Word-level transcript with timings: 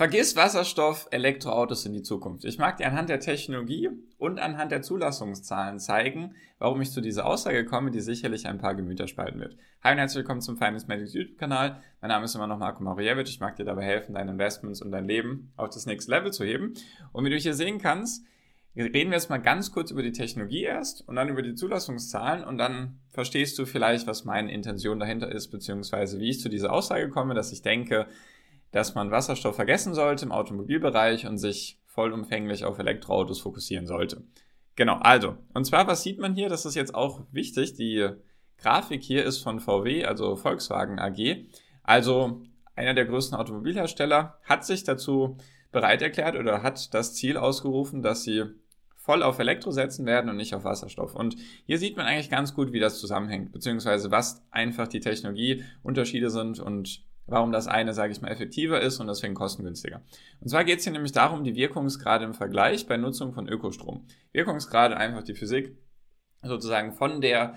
Vergiss 0.00 0.34
Wasserstoff, 0.34 1.08
Elektroautos 1.10 1.84
in 1.84 1.92
die 1.92 2.00
Zukunft. 2.00 2.46
Ich 2.46 2.56
mag 2.56 2.78
dir 2.78 2.86
anhand 2.86 3.10
der 3.10 3.20
Technologie 3.20 3.90
und 4.16 4.40
anhand 4.40 4.72
der 4.72 4.80
Zulassungszahlen 4.80 5.78
zeigen, 5.78 6.36
warum 6.58 6.80
ich 6.80 6.90
zu 6.90 7.02
dieser 7.02 7.26
Aussage 7.26 7.66
komme, 7.66 7.90
die 7.90 8.00
sicherlich 8.00 8.46
ein 8.46 8.56
paar 8.56 8.74
Gemüter 8.74 9.08
spalten 9.08 9.40
wird. 9.40 9.58
Hi 9.84 9.92
und 9.92 9.98
herzlich 9.98 10.20
willkommen 10.20 10.40
zum 10.40 10.56
Finance 10.56 10.86
Medics 10.86 11.12
YouTube-Kanal. 11.12 11.82
Mein 12.00 12.08
Name 12.08 12.24
ist 12.24 12.34
immer 12.34 12.46
noch 12.46 12.56
Marco 12.56 12.82
Mariewicz. 12.82 13.28
Ich 13.28 13.40
mag 13.40 13.56
dir 13.56 13.66
dabei 13.66 13.84
helfen, 13.84 14.14
deine 14.14 14.30
Investments 14.30 14.80
und 14.80 14.90
dein 14.90 15.04
Leben 15.04 15.52
auf 15.58 15.68
das 15.68 15.84
nächste 15.84 16.12
Level 16.12 16.32
zu 16.32 16.46
heben. 16.46 16.72
Und 17.12 17.26
wie 17.26 17.30
du 17.30 17.36
hier 17.36 17.52
sehen 17.52 17.76
kannst, 17.76 18.24
reden 18.74 19.10
wir 19.10 19.18
jetzt 19.18 19.28
mal 19.28 19.36
ganz 19.36 19.70
kurz 19.70 19.90
über 19.90 20.02
die 20.02 20.12
Technologie 20.12 20.62
erst 20.62 21.06
und 21.08 21.16
dann 21.16 21.28
über 21.28 21.42
die 21.42 21.54
Zulassungszahlen 21.54 22.42
und 22.42 22.56
dann 22.56 23.00
verstehst 23.10 23.58
du 23.58 23.66
vielleicht, 23.66 24.06
was 24.06 24.24
meine 24.24 24.50
Intention 24.50 24.98
dahinter 24.98 25.30
ist, 25.30 25.48
beziehungsweise 25.48 26.20
wie 26.20 26.30
ich 26.30 26.40
zu 26.40 26.48
dieser 26.48 26.72
Aussage 26.72 27.10
komme, 27.10 27.34
dass 27.34 27.52
ich 27.52 27.60
denke, 27.60 28.06
dass 28.72 28.94
man 28.94 29.10
Wasserstoff 29.10 29.56
vergessen 29.56 29.94
sollte 29.94 30.24
im 30.24 30.32
Automobilbereich 30.32 31.26
und 31.26 31.38
sich 31.38 31.78
vollumfänglich 31.86 32.64
auf 32.64 32.78
Elektroautos 32.78 33.40
fokussieren 33.40 33.86
sollte. 33.86 34.22
Genau, 34.76 34.96
also, 34.96 35.36
und 35.52 35.66
zwar, 35.66 35.86
was 35.86 36.02
sieht 36.02 36.18
man 36.18 36.34
hier? 36.34 36.48
Das 36.48 36.64
ist 36.64 36.74
jetzt 36.74 36.94
auch 36.94 37.20
wichtig. 37.32 37.74
Die 37.74 38.08
Grafik 38.58 39.02
hier 39.02 39.24
ist 39.24 39.38
von 39.38 39.60
VW, 39.60 40.04
also 40.04 40.36
Volkswagen 40.36 40.98
AG. 40.98 41.46
Also 41.82 42.42
einer 42.76 42.94
der 42.94 43.06
größten 43.06 43.36
Automobilhersteller 43.36 44.38
hat 44.44 44.64
sich 44.64 44.84
dazu 44.84 45.36
bereit 45.72 46.02
erklärt 46.02 46.36
oder 46.36 46.62
hat 46.62 46.94
das 46.94 47.14
Ziel 47.14 47.36
ausgerufen, 47.36 48.02
dass 48.02 48.22
sie 48.22 48.44
voll 48.96 49.22
auf 49.22 49.38
Elektro 49.38 49.70
setzen 49.70 50.06
werden 50.06 50.30
und 50.30 50.36
nicht 50.36 50.54
auf 50.54 50.64
Wasserstoff. 50.64 51.14
Und 51.14 51.36
hier 51.66 51.78
sieht 51.78 51.96
man 51.96 52.06
eigentlich 52.06 52.30
ganz 52.30 52.54
gut, 52.54 52.72
wie 52.72 52.80
das 52.80 53.00
zusammenhängt, 53.00 53.52
beziehungsweise 53.52 54.10
was 54.10 54.42
einfach 54.50 54.88
die 54.88 55.00
Technologieunterschiede 55.00 56.30
sind 56.30 56.60
und 56.60 57.02
warum 57.26 57.52
das 57.52 57.68
eine, 57.68 57.92
sage 57.94 58.12
ich 58.12 58.20
mal, 58.20 58.30
effektiver 58.30 58.80
ist 58.80 58.98
und 59.00 59.06
deswegen 59.06 59.34
kostengünstiger. 59.34 60.02
Und 60.40 60.48
zwar 60.48 60.64
geht 60.64 60.78
es 60.78 60.84
hier 60.84 60.92
nämlich 60.92 61.12
darum, 61.12 61.44
die 61.44 61.54
Wirkungsgrade 61.54 62.24
im 62.24 62.34
Vergleich 62.34 62.86
bei 62.86 62.96
Nutzung 62.96 63.32
von 63.32 63.48
Ökostrom. 63.48 64.06
Wirkungsgrade 64.32 64.96
einfach 64.96 65.22
die 65.22 65.34
Physik 65.34 65.76
sozusagen 66.42 66.92
von 66.92 67.20
der 67.20 67.54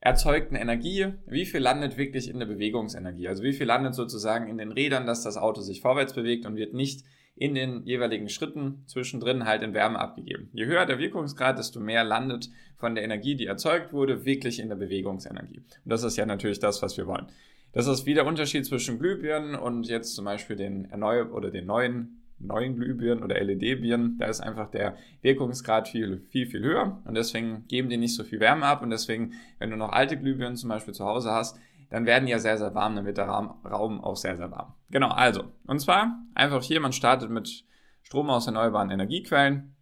erzeugten 0.00 0.56
Energie, 0.56 1.12
wie 1.26 1.44
viel 1.44 1.60
landet 1.60 1.98
wirklich 1.98 2.28
in 2.30 2.38
der 2.38 2.46
Bewegungsenergie, 2.46 3.28
also 3.28 3.42
wie 3.42 3.52
viel 3.52 3.66
landet 3.66 3.94
sozusagen 3.94 4.48
in 4.48 4.56
den 4.56 4.72
Rädern, 4.72 5.06
dass 5.06 5.22
das 5.22 5.36
Auto 5.36 5.60
sich 5.60 5.82
vorwärts 5.82 6.14
bewegt 6.14 6.46
und 6.46 6.56
wird 6.56 6.72
nicht 6.72 7.04
in 7.36 7.54
den 7.54 7.84
jeweiligen 7.84 8.28
Schritten 8.28 8.82
zwischendrin 8.86 9.44
halt 9.44 9.62
in 9.62 9.74
Wärme 9.74 9.98
abgegeben. 9.98 10.50
Je 10.52 10.66
höher 10.66 10.86
der 10.86 10.98
Wirkungsgrad, 10.98 11.58
desto 11.58 11.80
mehr 11.80 12.04
landet 12.04 12.50
von 12.76 12.94
der 12.94 13.04
Energie, 13.04 13.34
die 13.34 13.46
erzeugt 13.46 13.92
wurde, 13.92 14.24
wirklich 14.24 14.58
in 14.58 14.68
der 14.68 14.76
Bewegungsenergie. 14.76 15.58
Und 15.58 15.90
das 15.90 16.02
ist 16.02 16.16
ja 16.16 16.26
natürlich 16.26 16.58
das, 16.58 16.82
was 16.82 16.96
wir 16.96 17.06
wollen. 17.06 17.28
Das 17.72 17.86
ist 17.86 18.06
wieder 18.06 18.22
der 18.22 18.28
Unterschied 18.28 18.66
zwischen 18.66 18.98
Glühbirnen 18.98 19.54
und 19.54 19.86
jetzt 19.86 20.14
zum 20.14 20.24
Beispiel 20.24 20.56
den 20.56 20.90
erneuer 20.90 21.32
oder 21.32 21.50
den 21.50 21.66
neuen 21.66 22.20
neuen 22.40 22.76
Glühbirnen 22.76 23.22
oder 23.22 23.38
LED-Birnen, 23.38 24.18
da 24.18 24.26
ist 24.26 24.40
einfach 24.40 24.70
der 24.70 24.96
Wirkungsgrad 25.22 25.88
viel, 25.88 26.24
viel, 26.30 26.46
viel 26.46 26.62
höher 26.62 27.00
und 27.04 27.14
deswegen 27.14 27.66
geben 27.68 27.88
die 27.90 27.96
nicht 27.96 28.14
so 28.14 28.24
viel 28.24 28.40
Wärme 28.40 28.66
ab 28.66 28.82
und 28.82 28.90
deswegen, 28.90 29.34
wenn 29.58 29.70
du 29.70 29.76
noch 29.76 29.92
alte 29.92 30.16
Glühbirnen 30.16 30.56
zum 30.56 30.70
Beispiel 30.70 30.94
zu 30.94 31.04
Hause 31.04 31.30
hast, 31.30 31.58
dann 31.90 32.06
werden 32.06 32.26
die 32.26 32.32
ja 32.32 32.38
sehr, 32.38 32.56
sehr 32.56 32.74
warm, 32.74 32.96
dann 32.96 33.04
wird 33.04 33.18
der 33.18 33.26
Raum 33.26 34.00
auch 34.02 34.16
sehr, 34.16 34.36
sehr 34.36 34.50
warm. 34.50 34.72
Genau, 34.90 35.08
also, 35.08 35.44
und 35.66 35.80
zwar 35.80 36.18
einfach 36.34 36.62
hier, 36.62 36.80
man 36.80 36.92
startet 36.92 37.30
mit 37.30 37.64
Strom 38.02 38.30
aus 38.30 38.46
erneuerbaren 38.46 38.90
Energiequellen. 38.90 39.74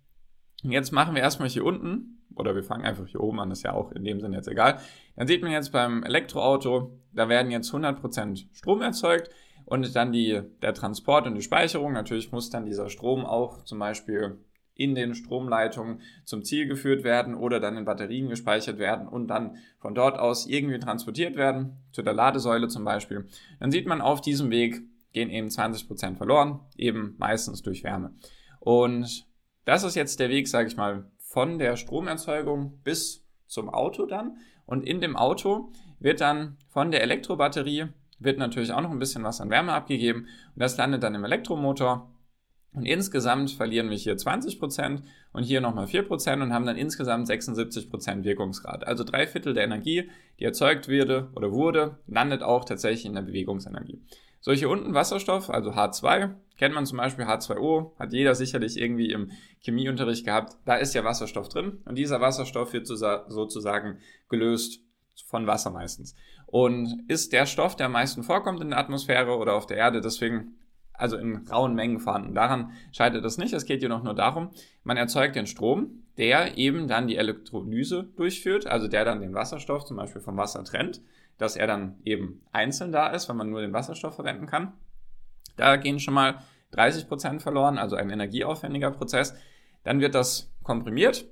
Jetzt 0.62 0.92
machen 0.92 1.14
wir 1.14 1.22
erstmal 1.22 1.48
hier 1.48 1.64
unten 1.64 2.20
oder 2.34 2.54
wir 2.54 2.64
fangen 2.64 2.84
einfach 2.84 3.06
hier 3.06 3.20
oben 3.20 3.40
an, 3.40 3.50
ist 3.50 3.62
ja 3.62 3.72
auch 3.72 3.92
in 3.92 4.04
dem 4.04 4.20
Sinne 4.20 4.36
jetzt 4.36 4.48
egal. 4.48 4.80
Dann 5.16 5.26
sieht 5.26 5.42
man 5.42 5.52
jetzt 5.52 5.72
beim 5.72 6.02
Elektroauto, 6.02 6.98
da 7.12 7.28
werden 7.28 7.50
jetzt 7.50 7.72
100% 7.72 8.46
Strom 8.52 8.82
erzeugt 8.82 9.30
und 9.64 9.94
dann 9.94 10.12
die, 10.12 10.40
der 10.62 10.74
Transport 10.74 11.26
und 11.26 11.34
die 11.34 11.42
Speicherung. 11.42 11.92
Natürlich 11.92 12.32
muss 12.32 12.50
dann 12.50 12.66
dieser 12.66 12.88
Strom 12.88 13.24
auch 13.24 13.64
zum 13.64 13.78
Beispiel 13.78 14.38
in 14.74 14.94
den 14.94 15.14
Stromleitungen 15.14 16.00
zum 16.24 16.44
Ziel 16.44 16.66
geführt 16.66 17.02
werden 17.02 17.34
oder 17.34 17.58
dann 17.58 17.76
in 17.76 17.84
Batterien 17.84 18.28
gespeichert 18.28 18.78
werden 18.78 19.08
und 19.08 19.26
dann 19.26 19.56
von 19.78 19.94
dort 19.94 20.18
aus 20.18 20.46
irgendwie 20.46 20.78
transportiert 20.78 21.36
werden, 21.36 21.78
zu 21.90 22.02
der 22.02 22.14
Ladesäule 22.14 22.68
zum 22.68 22.84
Beispiel. 22.84 23.26
Dann 23.58 23.72
sieht 23.72 23.86
man 23.86 24.00
auf 24.00 24.20
diesem 24.20 24.50
Weg 24.50 24.82
gehen 25.12 25.30
eben 25.30 25.48
20% 25.48 26.16
verloren, 26.16 26.60
eben 26.76 27.16
meistens 27.18 27.62
durch 27.62 27.82
Wärme. 27.82 28.14
Und 28.60 29.26
das 29.68 29.84
ist 29.84 29.96
jetzt 29.96 30.18
der 30.18 30.30
Weg, 30.30 30.48
sage 30.48 30.66
ich 30.66 30.78
mal, 30.78 31.04
von 31.18 31.58
der 31.58 31.76
Stromerzeugung 31.76 32.80
bis 32.84 33.26
zum 33.46 33.68
Auto 33.68 34.06
dann. 34.06 34.38
Und 34.64 34.82
in 34.82 35.02
dem 35.02 35.14
Auto 35.14 35.72
wird 36.00 36.22
dann 36.22 36.56
von 36.70 36.90
der 36.90 37.02
Elektrobatterie, 37.02 37.88
wird 38.18 38.38
natürlich 38.38 38.72
auch 38.72 38.80
noch 38.80 38.90
ein 38.90 38.98
bisschen 38.98 39.24
was 39.24 39.42
an 39.42 39.50
Wärme 39.50 39.74
abgegeben. 39.74 40.20
Und 40.54 40.62
das 40.62 40.78
landet 40.78 41.02
dann 41.02 41.14
im 41.14 41.22
Elektromotor. 41.22 42.10
Und 42.72 42.86
insgesamt 42.86 43.50
verlieren 43.50 43.90
wir 43.90 43.96
hier 43.98 44.16
20% 44.16 45.02
und 45.32 45.42
hier 45.42 45.60
nochmal 45.60 45.84
4% 45.84 46.42
und 46.42 46.54
haben 46.54 46.64
dann 46.64 46.78
insgesamt 46.78 47.28
76% 47.28 48.24
Wirkungsgrad. 48.24 48.86
Also 48.86 49.04
drei 49.04 49.26
Viertel 49.26 49.52
der 49.52 49.64
Energie, 49.64 50.08
die 50.38 50.44
erzeugt 50.44 50.88
wurde 50.88 51.28
oder 51.36 51.52
wurde, 51.52 51.98
landet 52.06 52.42
auch 52.42 52.64
tatsächlich 52.64 53.04
in 53.04 53.12
der 53.12 53.22
Bewegungsenergie. 53.22 54.00
So, 54.40 54.52
hier 54.52 54.70
unten 54.70 54.94
Wasserstoff, 54.94 55.50
also 55.50 55.70
H2, 55.72 56.34
kennt 56.56 56.74
man 56.74 56.86
zum 56.86 56.98
Beispiel 56.98 57.24
H2O, 57.24 57.98
hat 57.98 58.12
jeder 58.12 58.34
sicherlich 58.34 58.76
irgendwie 58.76 59.10
im 59.10 59.30
Chemieunterricht 59.60 60.24
gehabt. 60.24 60.56
Da 60.64 60.76
ist 60.76 60.94
ja 60.94 61.04
Wasserstoff 61.04 61.48
drin 61.48 61.82
und 61.84 61.96
dieser 61.96 62.20
Wasserstoff 62.20 62.72
wird 62.72 62.86
sozusagen 62.86 63.98
gelöst 64.28 64.80
von 65.26 65.46
Wasser 65.46 65.70
meistens. 65.70 66.14
Und 66.46 67.04
ist 67.08 67.32
der 67.32 67.46
Stoff, 67.46 67.76
der 67.76 67.86
am 67.86 67.92
meisten 67.92 68.22
vorkommt 68.22 68.60
in 68.60 68.70
der 68.70 68.78
Atmosphäre 68.78 69.36
oder 69.36 69.54
auf 69.54 69.66
der 69.66 69.76
Erde, 69.76 70.00
deswegen 70.00 70.56
also 70.98 71.16
in 71.16 71.48
rauen 71.48 71.74
Mengen 71.74 72.00
vorhanden. 72.00 72.34
Daran 72.34 72.72
scheitert 72.92 73.24
es 73.24 73.38
nicht. 73.38 73.54
Es 73.54 73.64
geht 73.64 73.82
jedoch 73.82 74.02
nur 74.02 74.14
darum, 74.14 74.50
man 74.84 74.96
erzeugt 74.96 75.36
den 75.36 75.46
Strom, 75.46 76.02
der 76.18 76.58
eben 76.58 76.88
dann 76.88 77.06
die 77.06 77.16
Elektrolyse 77.16 78.10
durchführt, 78.16 78.66
also 78.66 78.88
der 78.88 79.04
dann 79.04 79.20
den 79.20 79.34
Wasserstoff 79.34 79.84
zum 79.84 79.96
Beispiel 79.96 80.20
vom 80.20 80.36
Wasser 80.36 80.64
trennt 80.64 81.00
dass 81.38 81.56
er 81.56 81.66
dann 81.66 81.98
eben 82.04 82.42
einzeln 82.52 82.92
da 82.92 83.08
ist, 83.08 83.28
weil 83.28 83.36
man 83.36 83.48
nur 83.48 83.60
den 83.60 83.72
Wasserstoff 83.72 84.16
verwenden 84.16 84.46
kann. 84.46 84.72
Da 85.56 85.76
gehen 85.76 86.00
schon 86.00 86.14
mal 86.14 86.42
30 86.72 87.08
Prozent 87.08 87.42
verloren, 87.42 87.78
also 87.78 87.96
ein 87.96 88.10
energieaufwendiger 88.10 88.90
Prozess. 88.90 89.34
Dann 89.84 90.00
wird 90.00 90.14
das 90.14 90.52
komprimiert, 90.62 91.24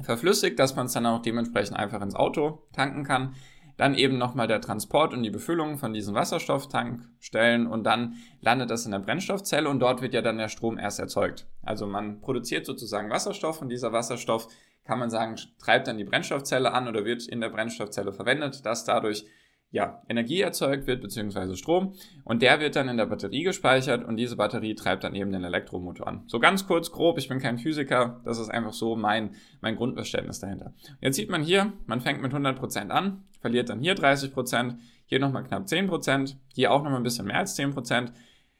verflüssigt, 0.00 0.58
dass 0.58 0.74
man 0.74 0.86
es 0.86 0.92
dann 0.92 1.06
auch 1.06 1.22
dementsprechend 1.22 1.76
einfach 1.76 2.00
ins 2.00 2.14
Auto 2.14 2.66
tanken 2.72 3.04
kann. 3.04 3.34
Dann 3.80 3.94
eben 3.94 4.18
nochmal 4.18 4.46
der 4.46 4.60
Transport 4.60 5.14
und 5.14 5.22
die 5.22 5.30
Befüllung 5.30 5.78
von 5.78 5.94
diesen 5.94 6.14
Wasserstofftankstellen 6.14 7.66
und 7.66 7.84
dann 7.84 8.16
landet 8.42 8.68
das 8.68 8.84
in 8.84 8.92
der 8.92 8.98
Brennstoffzelle 8.98 9.70
und 9.70 9.80
dort 9.80 10.02
wird 10.02 10.12
ja 10.12 10.20
dann 10.20 10.36
der 10.36 10.50
Strom 10.50 10.76
erst 10.76 11.00
erzeugt. 11.00 11.46
Also 11.62 11.86
man 11.86 12.20
produziert 12.20 12.66
sozusagen 12.66 13.08
Wasserstoff 13.08 13.62
und 13.62 13.70
dieser 13.70 13.90
Wasserstoff 13.90 14.48
kann 14.84 14.98
man 14.98 15.08
sagen, 15.08 15.36
treibt 15.58 15.86
dann 15.86 15.96
die 15.96 16.04
Brennstoffzelle 16.04 16.74
an 16.74 16.88
oder 16.88 17.06
wird 17.06 17.26
in 17.26 17.40
der 17.40 17.48
Brennstoffzelle 17.48 18.12
verwendet, 18.12 18.66
dass 18.66 18.84
dadurch 18.84 19.24
ja, 19.72 20.02
Energie 20.08 20.40
erzeugt 20.40 20.86
wird, 20.86 21.00
beziehungsweise 21.00 21.56
Strom. 21.56 21.94
Und 22.24 22.42
der 22.42 22.60
wird 22.60 22.74
dann 22.76 22.88
in 22.88 22.96
der 22.96 23.06
Batterie 23.06 23.44
gespeichert 23.44 24.04
und 24.04 24.16
diese 24.16 24.36
Batterie 24.36 24.74
treibt 24.74 25.04
dann 25.04 25.14
eben 25.14 25.32
den 25.32 25.44
Elektromotor 25.44 26.08
an. 26.08 26.24
So 26.26 26.40
ganz 26.40 26.66
kurz, 26.66 26.90
grob, 26.90 27.18
ich 27.18 27.28
bin 27.28 27.38
kein 27.38 27.58
Physiker, 27.58 28.20
das 28.24 28.38
ist 28.38 28.48
einfach 28.48 28.72
so 28.72 28.96
mein, 28.96 29.36
mein 29.60 29.76
Grundverständnis 29.76 30.40
dahinter. 30.40 30.74
Jetzt 31.00 31.16
sieht 31.16 31.30
man 31.30 31.42
hier, 31.42 31.72
man 31.86 32.00
fängt 32.00 32.20
mit 32.20 32.32
100% 32.32 32.88
an, 32.88 33.24
verliert 33.40 33.68
dann 33.68 33.80
hier 33.80 33.94
30%, 33.94 34.76
hier 35.06 35.20
nochmal 35.20 35.44
knapp 35.44 35.66
10%, 35.66 36.36
hier 36.54 36.72
auch 36.72 36.82
nochmal 36.82 37.00
ein 37.00 37.04
bisschen 37.04 37.26
mehr 37.26 37.38
als 37.38 37.58
10%. 37.58 38.12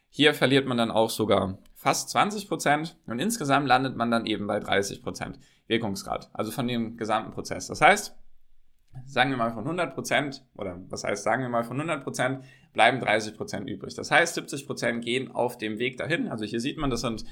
Hier 0.08 0.34
verliert 0.34 0.66
man 0.66 0.76
dann 0.76 0.90
auch 0.90 1.10
sogar 1.10 1.58
fast 1.74 2.14
20% 2.16 2.94
und 3.06 3.18
insgesamt 3.18 3.66
landet 3.66 3.96
man 3.96 4.10
dann 4.10 4.26
eben 4.26 4.46
bei 4.46 4.58
30%. 4.58 5.34
Wirkungsgrad, 5.70 6.28
also 6.32 6.50
von 6.50 6.66
dem 6.66 6.96
gesamten 6.96 7.30
Prozess. 7.30 7.68
Das 7.68 7.80
heißt, 7.80 8.19
sagen 9.06 9.30
wir 9.30 9.36
mal 9.36 9.52
von 9.52 9.64
100% 9.64 10.42
oder 10.56 10.80
was 10.88 11.04
heißt, 11.04 11.22
sagen 11.22 11.42
wir 11.42 11.48
mal 11.48 11.64
von 11.64 11.80
100% 11.80 12.40
bleiben 12.72 13.00
30% 13.00 13.66
übrig. 13.66 13.94
Das 13.94 14.10
heißt, 14.10 14.38
70% 14.38 15.00
gehen 15.00 15.30
auf 15.30 15.58
dem 15.58 15.78
Weg 15.78 15.96
dahin. 15.96 16.28
Also 16.28 16.44
hier 16.44 16.60
sieht 16.60 16.78
man, 16.78 16.90
das 16.90 17.00
sind 17.00 17.24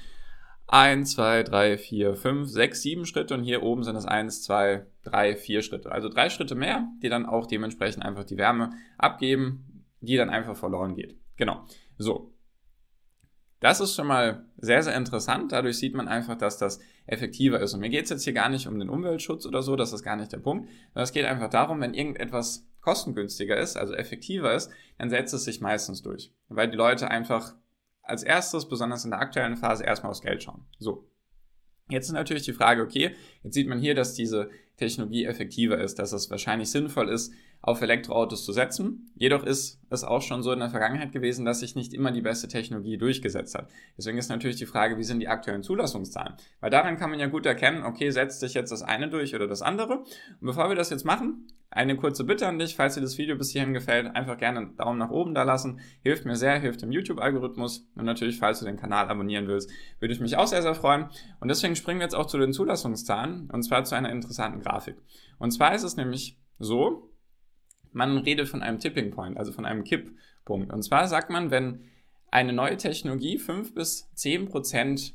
1, 0.69 1.12
2, 1.12 1.44
3, 1.44 1.78
4, 1.78 2.14
5, 2.14 2.49
6, 2.49 2.82
7 2.82 3.06
Schritte 3.06 3.34
und 3.34 3.43
hier 3.43 3.62
oben 3.62 3.84
sind 3.84 3.96
es 3.96 4.05
1, 4.05 4.43
2, 4.43 4.87
3, 5.05 5.37
4 5.37 5.62
Schritte. 5.62 5.93
Also 5.93 6.08
drei 6.10 6.28
Schritte 6.28 6.55
mehr, 6.55 6.87
die 7.02 7.08
dann 7.08 7.25
auch 7.25 7.46
dementsprechend 7.46 8.04
einfach 8.04 8.25
die 8.25 8.37
Wärme 8.37 8.70
abgeben, 8.99 9.84
die 10.00 10.16
dann 10.16 10.31
einfach 10.31 10.56
verloren 10.56 10.94
geht. 10.94 11.16
Genau. 11.37 11.64
So. 11.96 12.34
Das 13.60 13.81
ist 13.81 13.94
schon 13.94 14.06
mal 14.06 14.44
sehr, 14.56 14.82
sehr 14.82 14.94
interessant. 14.94 15.50
Dadurch 15.52 15.78
sieht 15.78 15.94
man 15.94 16.06
einfach, 16.06 16.37
dass 16.37 16.58
das 16.58 16.78
effektiver 17.06 17.60
ist. 17.60 17.75
Und 17.75 17.81
mir 17.81 17.90
geht 17.90 18.05
es 18.05 18.10
jetzt 18.10 18.25
hier 18.25 18.32
gar 18.32 18.49
nicht 18.49 18.69
um 18.69 18.78
den 18.78 18.88
Umweltschutz 18.88 19.46
oder 19.46 19.62
so, 19.62 19.75
das 19.75 19.93
ist 19.93 20.05
gar 20.05 20.16
nicht 20.16 20.32
der 20.32 20.38
Punkt. 20.38 20.69
Sondern 20.88 21.05
es 21.05 21.12
geht 21.12 21.25
einfach 21.25 21.50
darum, 21.50 21.81
wenn 21.81 21.94
irgendetwas 21.94 22.69
kostengünstiger 22.81 23.56
ist, 23.56 23.76
also 23.76 23.94
effektiver 23.94 24.55
ist, 24.55 24.70
dann 24.99 25.10
setzt 25.10 25.34
es 25.34 25.44
sich 25.44 25.60
meistens 25.60 26.02
durch. 26.02 26.32
Weil 26.49 26.70
die 26.70 26.76
Leute 26.76 27.10
einfach 27.10 27.55
als 28.02 28.22
erstes, 28.22 28.69
besonders 28.69 29.05
in 29.05 29.10
der 29.10 29.20
aktuellen 29.20 29.56
Phase, 29.56 29.84
erstmal 29.84 30.11
aufs 30.11 30.22
Geld 30.22 30.43
schauen. 30.43 30.64
So. 30.78 31.11
Jetzt 31.90 32.06
ist 32.06 32.12
natürlich 32.12 32.44
die 32.44 32.52
Frage, 32.52 32.82
okay, 32.82 33.14
jetzt 33.43 33.54
sieht 33.54 33.69
man 33.69 33.81
hier, 33.81 33.94
dass 33.94 34.14
diese 34.14 34.50
Technologie 34.78 35.26
effektiver 35.26 35.78
ist, 35.78 35.98
dass 35.98 36.12
es 36.12 36.30
wahrscheinlich 36.30 36.70
sinnvoll 36.70 37.10
ist, 37.10 37.32
auf 37.60 37.82
Elektroautos 37.82 38.44
zu 38.44 38.52
setzen. 38.52 39.10
Jedoch 39.16 39.44
ist 39.44 39.80
es 39.90 40.04
auch 40.04 40.22
schon 40.22 40.42
so 40.42 40.52
in 40.52 40.60
der 40.60 40.70
Vergangenheit 40.70 41.12
gewesen, 41.12 41.44
dass 41.44 41.60
sich 41.60 41.75
nicht 41.75 41.92
immer 41.92 42.12
die 42.12 42.22
beste 42.22 42.46
Technologie 42.48 42.96
durchgesetzt 42.96 43.54
hat. 43.56 43.69
Deswegen 43.96 44.19
ist 44.19 44.28
natürlich 44.28 44.56
die 44.56 44.66
Frage, 44.66 44.96
wie 44.96 45.02
sind 45.02 45.20
die 45.20 45.28
aktuellen 45.28 45.62
Zulassungszahlen? 45.64 46.34
Weil 46.60 46.70
daran 46.70 46.96
kann 46.96 47.10
man 47.10 47.19
ja 47.19 47.26
gut 47.26 47.46
erkennen, 47.46 47.82
okay, 47.82 48.10
setzt 48.10 48.40
sich 48.40 48.54
jetzt 48.54 48.70
das 48.70 48.82
eine 48.82 49.08
durch 49.08 49.34
oder 49.34 49.48
das 49.48 49.62
andere. 49.62 49.98
Und 49.98 50.06
bevor 50.40 50.69
wir 50.69 50.76
das 50.76 50.90
jetzt 50.90 51.04
machen, 51.04 51.48
eine 51.70 51.96
kurze 51.96 52.25
Bitte 52.25 52.46
an 52.46 52.58
dich, 52.58 52.76
falls 52.76 52.94
dir 52.94 53.02
das 53.02 53.19
Video 53.19 53.36
bis 53.36 53.50
hierhin 53.50 53.75
gefällt, 53.75 54.14
einfach 54.16 54.38
gerne 54.38 54.60
einen 54.60 54.76
Daumen 54.76 54.98
nach 54.98 55.10
oben 55.10 55.34
da 55.34 55.42
lassen. 55.42 55.80
Hilft 56.02 56.25
mir 56.25 56.36
sehr, 56.36 56.58
hilft 56.58 56.80
dem 56.80 56.92
YouTube-Algorithmus. 56.92 57.86
Und 57.94 58.04
natürlich, 58.04 58.38
falls 58.38 58.60
du 58.60 58.64
den 58.64 58.78
Kanal 58.78 59.08
abonnieren 59.08 59.48
willst, 59.48 59.70
würde 60.00 60.14
ich 60.14 60.20
mich 60.20 60.36
auch 60.36 60.46
sehr, 60.46 60.62
sehr 60.62 60.75
freuen. 60.75 61.08
Und 61.40 61.48
deswegen 61.48 61.76
springen 61.76 62.00
wir 62.00 62.04
jetzt 62.04 62.14
auch 62.14 62.26
zu 62.26 62.38
den 62.38 62.52
Zulassungszahlen 62.52 63.50
und 63.50 63.62
zwar 63.64 63.84
zu 63.84 63.94
einer 63.94 64.10
interessanten 64.10 64.62
Grafik. 64.69 64.97
Und 65.38 65.50
zwar 65.50 65.75
ist 65.75 65.82
es 65.82 65.97
nämlich 65.97 66.38
so, 66.59 67.11
man 67.93 68.19
redet 68.19 68.49
von 68.49 68.62
einem 68.62 68.79
Tipping 68.79 69.11
Point, 69.11 69.38
also 69.38 69.53
von 69.53 69.65
einem 69.65 69.85
Kipppunkt. 69.85 70.73
Und 70.73 70.82
zwar 70.82 71.09
sagt 71.09 71.31
man, 71.31 71.50
wenn 71.50 71.85
eine 72.31 72.53
neue 72.53 72.76
Technologie 72.76 73.38
5 73.38 73.75
bis 73.75 74.12
10 74.15 74.49
Prozent 74.49 75.15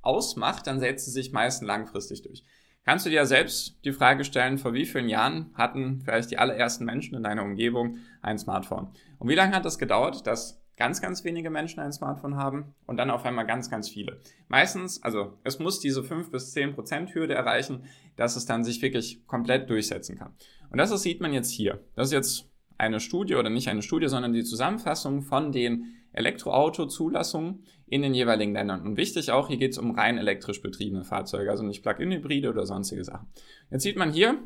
ausmacht, 0.00 0.66
dann 0.66 0.80
setzt 0.80 1.04
sie 1.04 1.10
sich 1.10 1.32
meistens 1.32 1.66
langfristig 1.66 2.22
durch. 2.22 2.44
Kannst 2.84 3.04
du 3.04 3.10
dir 3.10 3.26
selbst 3.26 3.84
die 3.84 3.92
Frage 3.92 4.24
stellen, 4.24 4.56
vor 4.56 4.72
wie 4.72 4.86
vielen 4.86 5.10
Jahren 5.10 5.50
hatten 5.52 6.00
vielleicht 6.00 6.30
die 6.30 6.38
allerersten 6.38 6.86
Menschen 6.86 7.16
in 7.16 7.22
deiner 7.22 7.42
Umgebung 7.42 7.98
ein 8.22 8.38
Smartphone? 8.38 8.88
Und 9.18 9.28
wie 9.28 9.34
lange 9.34 9.54
hat 9.54 9.66
das 9.66 9.78
gedauert, 9.78 10.26
dass 10.26 10.62
ganz, 10.78 11.02
ganz 11.02 11.24
wenige 11.24 11.50
Menschen 11.50 11.80
ein 11.80 11.92
Smartphone 11.92 12.36
haben 12.36 12.74
und 12.86 12.96
dann 12.96 13.10
auf 13.10 13.24
einmal 13.24 13.46
ganz, 13.46 13.68
ganz 13.68 13.88
viele. 13.88 14.20
Meistens, 14.46 15.02
also 15.02 15.36
es 15.42 15.58
muss 15.58 15.80
diese 15.80 16.04
5 16.04 16.30
bis 16.30 16.52
10 16.52 16.74
Prozent 16.74 17.14
Hürde 17.14 17.34
erreichen, 17.34 17.84
dass 18.16 18.36
es 18.36 18.46
dann 18.46 18.64
sich 18.64 18.80
wirklich 18.80 19.26
komplett 19.26 19.68
durchsetzen 19.68 20.16
kann. 20.16 20.34
Und 20.70 20.78
das 20.78 20.90
sieht 21.02 21.20
man 21.20 21.32
jetzt 21.32 21.50
hier. 21.50 21.84
Das 21.96 22.08
ist 22.08 22.12
jetzt 22.12 22.50
eine 22.78 23.00
Studie 23.00 23.34
oder 23.34 23.50
nicht 23.50 23.68
eine 23.68 23.82
Studie, 23.82 24.08
sondern 24.08 24.32
die 24.32 24.44
Zusammenfassung 24.44 25.22
von 25.22 25.50
den 25.50 25.96
Elektroauto-Zulassungen 26.12 27.64
in 27.86 28.02
den 28.02 28.14
jeweiligen 28.14 28.52
Ländern. 28.52 28.82
Und 28.82 28.96
wichtig 28.96 29.32
auch, 29.32 29.48
hier 29.48 29.56
geht 29.56 29.72
es 29.72 29.78
um 29.78 29.90
rein 29.90 30.16
elektrisch 30.16 30.62
betriebene 30.62 31.04
Fahrzeuge, 31.04 31.50
also 31.50 31.64
nicht 31.64 31.82
Plug-in-Hybride 31.82 32.50
oder 32.50 32.66
sonstige 32.66 33.02
Sachen. 33.02 33.26
Jetzt 33.70 33.82
sieht 33.82 33.96
man 33.96 34.12
hier, 34.12 34.38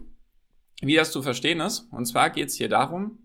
wie 0.81 0.97
das 0.97 1.13
zu 1.13 1.23
verstehen 1.23 1.61
ist. 1.61 1.93
Und 1.93 2.07
zwar 2.07 2.31
geht 2.31 2.49
es 2.49 2.55
hier 2.55 2.71
darum, 2.71 3.19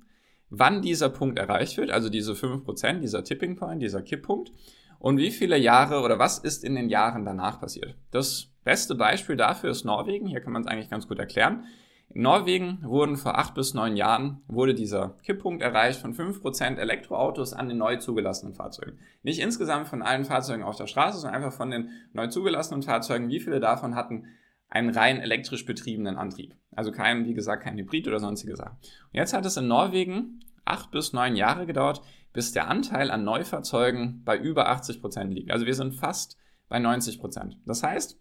wann 0.49 0.81
dieser 0.81 1.09
Punkt 1.09 1.39
erreicht 1.39 1.77
wird, 1.77 1.91
also 1.91 2.09
diese 2.09 2.33
5%, 2.33 2.99
dieser 2.99 3.23
Tipping 3.23 3.55
Point, 3.55 3.81
dieser 3.81 4.01
Kipppunkt, 4.01 4.51
und 4.99 5.17
wie 5.17 5.31
viele 5.31 5.57
Jahre 5.57 6.01
oder 6.01 6.19
was 6.19 6.39
ist 6.39 6.63
in 6.63 6.75
den 6.75 6.89
Jahren 6.89 7.25
danach 7.25 7.59
passiert. 7.59 7.95
Das 8.11 8.47
beste 8.63 8.95
Beispiel 8.95 9.35
dafür 9.35 9.69
ist 9.69 9.85
Norwegen. 9.85 10.27
Hier 10.27 10.41
kann 10.41 10.53
man 10.53 10.63
es 10.63 10.67
eigentlich 10.67 10.89
ganz 10.89 11.07
gut 11.07 11.19
erklären. 11.19 11.65
In 12.09 12.21
Norwegen 12.21 12.79
wurden 12.83 13.17
vor 13.17 13.37
acht 13.37 13.53
bis 13.53 13.73
neun 13.73 13.95
Jahren 13.95 14.41
wurde 14.47 14.73
dieser 14.73 15.15
Kipppunkt 15.23 15.61
erreicht 15.61 15.99
von 15.99 16.13
5% 16.13 16.77
Elektroautos 16.77 17.53
an 17.53 17.67
den 17.67 17.77
neu 17.77 17.97
zugelassenen 17.97 18.55
Fahrzeugen. 18.55 18.97
Nicht 19.23 19.39
insgesamt 19.39 19.87
von 19.87 20.01
allen 20.01 20.25
Fahrzeugen 20.25 20.63
auf 20.63 20.77
der 20.77 20.87
Straße, 20.87 21.19
sondern 21.19 21.43
einfach 21.43 21.55
von 21.55 21.69
den 21.69 21.89
neu 22.13 22.27
zugelassenen 22.27 22.81
Fahrzeugen. 22.81 23.29
Wie 23.29 23.41
viele 23.41 23.59
davon 23.59 23.95
hatten 23.95 24.25
einen 24.69 24.89
rein 24.89 25.19
elektrisch 25.19 25.65
betriebenen 25.65 26.17
Antrieb. 26.17 26.55
Also 26.75 26.91
kein, 26.91 27.25
wie 27.25 27.33
gesagt, 27.33 27.63
kein 27.63 27.77
Hybrid 27.77 28.07
oder 28.07 28.19
sonstige 28.19 28.55
Sachen. 28.55 28.77
Und 28.77 29.13
jetzt 29.13 29.33
hat 29.33 29.45
es 29.45 29.57
in 29.57 29.67
Norwegen 29.67 30.41
acht 30.65 30.91
bis 30.91 31.13
neun 31.13 31.35
Jahre 31.35 31.65
gedauert, 31.65 32.01
bis 32.33 32.51
der 32.51 32.67
Anteil 32.67 33.09
an 33.09 33.23
Neufahrzeugen 33.23 34.23
bei 34.23 34.37
über 34.37 34.69
80 34.69 35.01
Prozent 35.01 35.33
liegt. 35.33 35.51
Also 35.51 35.65
wir 35.65 35.73
sind 35.73 35.95
fast 35.95 36.37
bei 36.69 36.79
90 36.79 37.19
Prozent. 37.19 37.57
Das 37.65 37.83
heißt, 37.83 38.19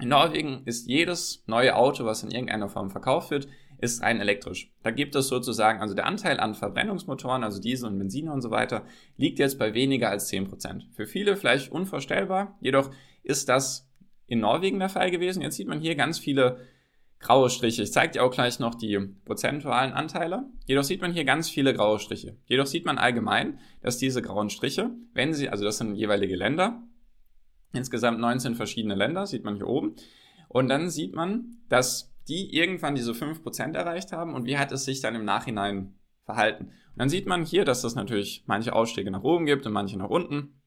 in 0.00 0.08
Norwegen 0.08 0.62
ist 0.64 0.88
jedes 0.88 1.44
neue 1.46 1.76
Auto, 1.76 2.04
was 2.04 2.22
in 2.22 2.30
irgendeiner 2.30 2.68
Form 2.68 2.90
verkauft 2.90 3.30
wird, 3.30 3.48
ist 3.78 4.02
rein 4.02 4.20
elektrisch. 4.20 4.72
Da 4.82 4.90
gibt 4.90 5.14
es 5.14 5.28
sozusagen, 5.28 5.80
also 5.80 5.94
der 5.94 6.06
Anteil 6.06 6.40
an 6.40 6.54
Verbrennungsmotoren, 6.54 7.44
also 7.44 7.60
Diesel 7.60 7.88
und 7.88 7.98
Benziner 7.98 8.32
und 8.32 8.40
so 8.40 8.50
weiter, 8.50 8.84
liegt 9.16 9.38
jetzt 9.38 9.58
bei 9.58 9.74
weniger 9.74 10.10
als 10.10 10.32
10%. 10.32 10.48
Prozent. 10.48 10.88
Für 10.92 11.06
viele 11.06 11.36
vielleicht 11.36 11.70
unvorstellbar, 11.70 12.56
jedoch 12.60 12.90
ist 13.22 13.48
das 13.48 13.88
in 14.26 14.40
Norwegen 14.40 14.78
der 14.78 14.88
Fall 14.88 15.10
gewesen. 15.10 15.42
Jetzt 15.42 15.56
sieht 15.56 15.68
man 15.68 15.80
hier 15.80 15.94
ganz 15.94 16.18
viele 16.18 16.60
graue 17.18 17.50
Striche. 17.50 17.82
Ich 17.82 17.92
zeige 17.92 18.12
dir 18.12 18.24
auch 18.24 18.30
gleich 18.30 18.58
noch 18.58 18.74
die 18.74 18.98
prozentualen 19.24 19.92
Anteile. 19.92 20.44
Jedoch 20.66 20.84
sieht 20.84 21.00
man 21.00 21.12
hier 21.12 21.24
ganz 21.24 21.48
viele 21.48 21.74
graue 21.74 21.98
Striche. 21.98 22.36
Jedoch 22.46 22.66
sieht 22.66 22.84
man 22.84 22.98
allgemein, 22.98 23.58
dass 23.80 23.98
diese 23.98 24.22
grauen 24.22 24.50
Striche, 24.50 24.90
wenn 25.14 25.32
sie, 25.32 25.48
also 25.48 25.64
das 25.64 25.78
sind 25.78 25.94
jeweilige 25.94 26.36
Länder, 26.36 26.82
insgesamt 27.72 28.20
19 28.20 28.54
verschiedene 28.54 28.94
Länder, 28.94 29.26
sieht 29.26 29.44
man 29.44 29.56
hier 29.56 29.66
oben. 29.66 29.96
Und 30.48 30.68
dann 30.68 30.90
sieht 30.90 31.14
man, 31.14 31.56
dass 31.68 32.12
die 32.28 32.54
irgendwann 32.54 32.94
diese 32.94 33.12
5% 33.12 33.74
erreicht 33.74 34.12
haben 34.12 34.34
und 34.34 34.46
wie 34.46 34.58
hat 34.58 34.72
es 34.72 34.84
sich 34.84 35.00
dann 35.00 35.14
im 35.14 35.24
Nachhinein 35.24 35.94
verhalten. 36.24 36.64
Und 36.64 36.98
dann 36.98 37.08
sieht 37.08 37.26
man 37.26 37.44
hier, 37.44 37.64
dass 37.64 37.84
es 37.84 37.94
natürlich 37.94 38.44
manche 38.46 38.72
Ausstiege 38.74 39.10
nach 39.10 39.22
oben 39.22 39.46
gibt 39.46 39.64
und 39.66 39.72
manche 39.72 39.96
nach 39.96 40.10
unten. 40.10 40.60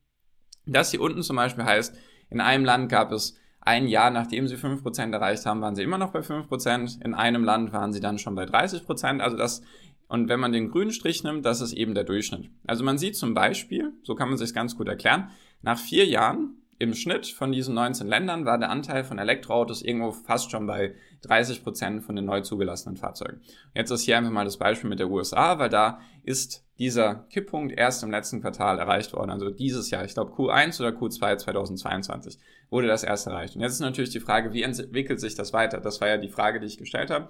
Das 0.66 0.90
hier 0.90 1.00
unten 1.00 1.22
zum 1.22 1.36
Beispiel 1.36 1.64
heißt, 1.64 1.96
in 2.30 2.40
einem 2.40 2.64
Land 2.64 2.90
gab 2.90 3.12
es 3.12 3.36
ein 3.60 3.86
Jahr 3.86 4.10
nachdem 4.10 4.48
sie 4.48 4.56
5% 4.56 5.12
erreicht 5.12 5.44
haben, 5.46 5.60
waren 5.60 5.76
sie 5.76 5.82
immer 5.82 5.98
noch 5.98 6.12
bei 6.12 6.20
5%. 6.20 7.02
In 7.02 7.14
einem 7.14 7.44
Land 7.44 7.72
waren 7.72 7.92
sie 7.92 8.00
dann 8.00 8.18
schon 8.18 8.34
bei 8.34 8.44
30%. 8.44 9.20
Also 9.20 9.36
das, 9.36 9.62
und 10.08 10.28
wenn 10.28 10.40
man 10.40 10.52
den 10.52 10.70
grünen 10.70 10.92
Strich 10.92 11.22
nimmt, 11.24 11.44
das 11.44 11.60
ist 11.60 11.72
eben 11.74 11.94
der 11.94 12.04
Durchschnitt. 12.04 12.50
Also 12.66 12.84
man 12.84 12.98
sieht 12.98 13.16
zum 13.16 13.34
Beispiel, 13.34 13.92
so 14.02 14.14
kann 14.14 14.28
man 14.28 14.38
sich 14.38 14.54
ganz 14.54 14.76
gut 14.76 14.88
erklären, 14.88 15.30
nach 15.62 15.78
vier 15.78 16.06
Jahren 16.06 16.56
im 16.78 16.94
Schnitt 16.94 17.26
von 17.26 17.52
diesen 17.52 17.74
19 17.74 18.06
Ländern 18.06 18.46
war 18.46 18.56
der 18.56 18.70
Anteil 18.70 19.04
von 19.04 19.18
Elektroautos 19.18 19.82
irgendwo 19.82 20.12
fast 20.12 20.50
schon 20.50 20.66
bei 20.66 20.94
30 21.22 21.62
Prozent 21.62 22.02
von 22.02 22.16
den 22.16 22.24
neu 22.24 22.40
zugelassenen 22.40 22.96
Fahrzeugen. 22.96 23.42
Jetzt 23.74 23.90
ist 23.90 24.02
hier 24.02 24.16
einfach 24.16 24.30
mal 24.30 24.46
das 24.46 24.56
Beispiel 24.56 24.88
mit 24.88 24.98
der 24.98 25.10
USA, 25.10 25.58
weil 25.58 25.68
da 25.68 26.00
ist 26.22 26.64
dieser 26.80 27.26
Kipppunkt 27.28 27.76
erst 27.76 28.02
im 28.02 28.10
letzten 28.10 28.40
Quartal 28.40 28.78
erreicht 28.78 29.12
worden. 29.12 29.30
Also 29.30 29.50
dieses 29.50 29.90
Jahr, 29.90 30.02
ich 30.06 30.14
glaube 30.14 30.32
Q1 30.32 30.80
oder 30.80 30.96
Q2 30.98 31.36
2022 31.36 32.38
wurde 32.70 32.88
das 32.88 33.04
erst 33.04 33.26
erreicht. 33.26 33.54
Und 33.54 33.60
jetzt 33.60 33.74
ist 33.74 33.80
natürlich 33.80 34.10
die 34.10 34.18
Frage, 34.18 34.54
wie 34.54 34.62
entwickelt 34.62 35.20
sich 35.20 35.34
das 35.34 35.52
weiter? 35.52 35.78
Das 35.78 36.00
war 36.00 36.08
ja 36.08 36.16
die 36.16 36.30
Frage, 36.30 36.58
die 36.58 36.66
ich 36.66 36.78
gestellt 36.78 37.10
habe. 37.10 37.28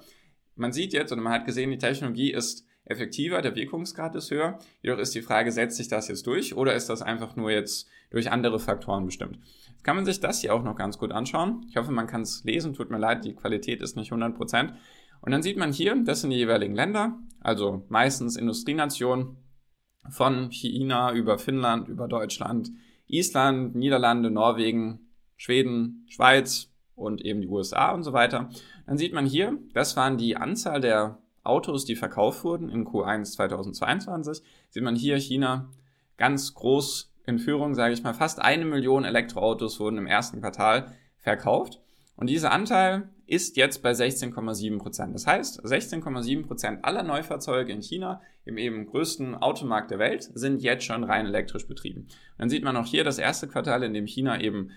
Man 0.55 0.73
sieht 0.73 0.93
jetzt 0.93 1.11
und 1.11 1.20
man 1.20 1.32
hat 1.32 1.47
gesehen, 1.47 1.73
die 1.73 1.79
Technologie 1.79 2.32
ist 2.32 2.64
effektiver, 2.85 3.43
der 3.43 3.56
Wirkungsgrad 3.56 4.14
ist 4.14 4.31
höher. 4.31 4.61
Jedoch 4.82 4.99
ist 4.99 5.17
die 5.17 5.23
Frage, 5.23 5.50
setzt 5.50 5.79
sich 5.79 5.88
das 5.88 6.06
jetzt 6.06 6.29
durch 6.29 6.56
oder 6.56 6.75
ist 6.75 6.88
das 6.88 7.02
einfach 7.02 7.35
nur 7.35 7.50
jetzt 7.50 7.88
durch 8.11 8.31
andere 8.31 8.61
Faktoren 8.61 9.05
bestimmt? 9.05 9.41
Jetzt 9.73 9.82
kann 9.82 9.97
man 9.97 10.05
sich 10.05 10.20
das 10.20 10.43
hier 10.43 10.55
auch 10.55 10.62
noch 10.62 10.76
ganz 10.76 10.97
gut 10.97 11.11
anschauen. 11.11 11.67
Ich 11.69 11.76
hoffe, 11.76 11.91
man 11.91 12.06
kann 12.06 12.23
es 12.23 12.44
lesen. 12.44 12.73
Tut 12.73 12.91
mir 12.91 12.99
leid, 12.99 13.25
die 13.25 13.35
Qualität 13.35 13.82
ist 13.82 13.97
nicht 13.97 14.12
100%. 14.12 14.75
Und 15.23 15.32
dann 15.32 15.43
sieht 15.43 15.56
man 15.56 15.73
hier, 15.73 15.97
das 16.05 16.23
sind 16.23 16.31
die 16.31 16.37
jeweiligen 16.37 16.75
Länder, 16.75 17.19
also 17.41 17.85
meistens 17.88 18.37
Industrienationen 18.37 19.37
von 20.08 20.50
China 20.50 21.12
über 21.12 21.38
Finnland, 21.38 21.88
über 21.88 22.08
Deutschland, 22.08 22.70
Island, 23.06 23.75
Niederlande, 23.75 24.31
Norwegen, 24.31 25.11
Schweden, 25.37 26.07
Schweiz 26.09 26.71
und 26.95 27.25
eben 27.25 27.40
die 27.40 27.49
USA 27.49 27.92
und 27.92 28.02
so 28.02 28.12
weiter. 28.12 28.50
Dann 28.87 28.99
sieht 28.99 29.12
man 29.12 29.26
hier, 29.26 29.59
das 29.73 29.97
waren 29.97 30.16
die 30.16 30.37
Anzahl 30.37 30.80
der 30.80 31.19
Autos, 31.42 31.85
die 31.85 31.97
verkauft 31.97 32.45
wurden 32.45 32.69
in 32.69 32.87
Q1 32.87 33.33
2022, 33.33 34.45
sieht 34.69 34.83
man 34.83 34.97
hier 34.97 35.16
China 35.16 35.71
ganz 36.19 36.54
groß 36.54 37.12
in 37.26 37.38
Führung, 37.38 37.75
sage 37.75 37.95
ich 37.95 38.02
mal, 38.02 38.12
fast 38.12 38.40
eine 38.40 38.64
Million 38.64 39.04
Elektroautos 39.04 39.80
wurden 39.80 39.99
im 39.99 40.07
ersten 40.07 40.40
Quartal 40.40 40.92
verkauft. 41.19 41.80
Und 42.21 42.29
dieser 42.29 42.53
Anteil 42.53 43.09
ist 43.27 43.57
jetzt 43.57 43.83
bei 43.83 43.93
16,7 43.93 44.79
Prozent. 44.79 45.15
Das 45.15 45.27
heißt, 45.27 45.65
16,7 45.65 46.47
Prozent 46.47 46.85
aller 46.85 47.03
Neufahrzeuge 47.03 47.73
in 47.73 47.81
China, 47.81 48.21
im 48.45 48.59
eben 48.59 48.87
größten 48.87 49.35
Automarkt 49.37 49.91
der 49.91 49.99
Welt, 49.99 50.31
sind 50.35 50.62
jetzt 50.62 50.85
schon 50.85 51.03
rein 51.03 51.27
elektrisch 51.27 51.67
betrieben. 51.67 52.09
Dann 52.37 52.50
sieht 52.50 52.62
man 52.62 52.77
auch 52.77 52.87
hier 52.87 53.05
das 53.05 53.19
erste 53.19 53.49
Quartal, 53.49 53.83
in 53.85 53.95
dem 53.95 54.07
China 54.07 54.39
eben 54.39 54.71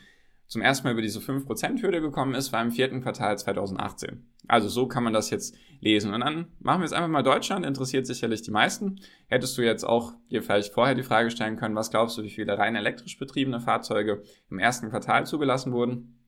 zum 0.48 0.62
ersten 0.62 0.88
Mal 0.88 0.94
über 0.94 1.02
diese 1.02 1.20
5%-Hürde 1.20 2.00
gekommen 2.00 2.34
ist, 2.34 2.54
war 2.54 2.62
im 2.62 2.72
vierten 2.72 3.02
Quartal 3.02 3.38
2018. 3.38 4.26
Also 4.48 4.70
so 4.70 4.88
kann 4.88 5.04
man 5.04 5.14
das 5.14 5.30
jetzt 5.30 5.56
lesen. 5.82 6.14
Und 6.14 6.22
dann 6.22 6.48
machen 6.60 6.80
wir 6.80 6.86
jetzt 6.86 6.94
einfach 6.94 7.10
mal 7.10 7.24
Deutschland, 7.24 7.66
interessiert 7.66 8.08
sicherlich 8.08 8.42
die 8.42 8.52
meisten. 8.52 9.02
Hättest 9.28 9.58
du 9.58 9.64
jetzt 9.64 9.84
auch 9.84 10.14
dir 10.32 10.44
vielleicht 10.44 10.74
vorher 10.74 10.96
die 10.96 11.04
Frage 11.04 11.30
stellen 11.30 11.58
können, 11.58 11.76
was 11.76 11.92
glaubst 11.92 12.18
du, 12.18 12.24
wie 12.24 12.30
viele 12.30 12.58
rein 12.58 12.76
elektrisch 12.76 13.18
betriebene 13.18 13.60
Fahrzeuge 13.60 14.24
im 14.50 14.60
ersten 14.60 14.90
Quartal 14.90 15.26
zugelassen 15.26 15.74
wurden? 15.74 16.23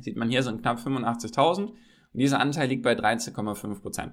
Sieht 0.00 0.16
man 0.16 0.30
hier 0.30 0.42
sind 0.42 0.62
knapp 0.62 0.78
85.000 0.78 1.66
und 1.66 1.76
dieser 2.12 2.40
Anteil 2.40 2.68
liegt 2.68 2.82
bei 2.82 2.94
13,5%. 2.94 4.12